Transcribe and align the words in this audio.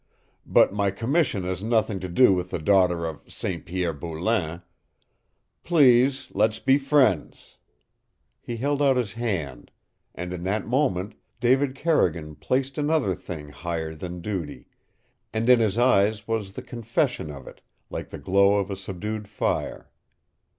But 0.47 0.73
my 0.73 0.89
commission 0.89 1.43
has 1.43 1.61
nothing 1.61 1.99
to 1.99 2.09
do 2.09 2.33
with 2.33 2.49
the 2.49 2.57
daughter 2.57 3.05
of 3.05 3.21
St. 3.31 3.63
Pierre 3.67 3.93
Boulain. 3.93 4.63
Please 5.63 6.27
let's 6.33 6.57
be 6.57 6.79
friends" 6.79 7.57
He 8.41 8.57
held 8.57 8.81
out 8.81 8.97
his 8.97 9.13
hand; 9.13 9.69
and 10.15 10.33
in 10.33 10.41
that 10.41 10.65
moment 10.65 11.13
David 11.39 11.75
Carrigan 11.75 12.33
placed 12.33 12.79
another 12.79 13.13
thing 13.13 13.49
higher 13.49 13.93
than 13.93 14.21
duty 14.21 14.65
and 15.31 15.47
in 15.47 15.59
his 15.59 15.77
eyes 15.77 16.27
was 16.27 16.53
the 16.53 16.63
confession 16.63 17.29
of 17.29 17.47
it, 17.47 17.61
like 17.91 18.09
the 18.09 18.17
glow 18.17 18.55
of 18.55 18.71
a 18.71 18.75
subdued 18.75 19.27
fire. 19.27 19.91